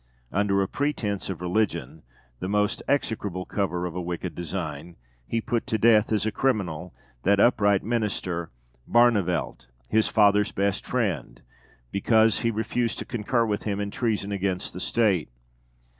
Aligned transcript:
Under 0.31 0.63
a 0.63 0.67
pretence 0.67 1.29
of 1.29 1.41
religion 1.41 2.01
(the 2.39 2.49
most 2.49 2.81
execrable 2.87 3.45
cover 3.45 3.85
of 3.85 3.93
a 3.93 4.01
wicked 4.01 4.33
design) 4.33 4.95
he 5.27 5.39
put 5.41 5.67
to 5.67 5.77
death, 5.77 6.11
as 6.11 6.25
a 6.25 6.31
criminal, 6.31 6.91
that 7.21 7.39
upright 7.39 7.83
Minister, 7.83 8.49
Barneveldt, 8.89 9.67
his 9.89 10.07
father's 10.07 10.51
best 10.51 10.87
friend, 10.87 11.43
because, 11.91 12.39
he 12.39 12.49
refused 12.49 12.97
to 12.97 13.05
concur 13.05 13.45
with 13.45 13.65
him 13.65 13.79
in 13.79 13.91
treason 13.91 14.31
against 14.31 14.73
the 14.73 14.79
State. 14.79 15.29